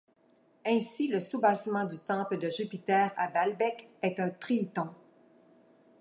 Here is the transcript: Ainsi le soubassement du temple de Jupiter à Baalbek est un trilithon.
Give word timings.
Ainsi 0.65 1.07
le 1.09 1.19
soubassement 1.19 1.85
du 1.85 1.99
temple 1.99 2.39
de 2.39 2.49
Jupiter 2.49 3.11
à 3.17 3.27
Baalbek 3.27 3.87
est 4.01 4.19
un 4.19 4.31
trilithon. 4.31 4.89